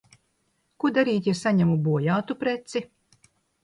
[0.85, 2.87] Ko darīt, ja saņemu bojātu preci?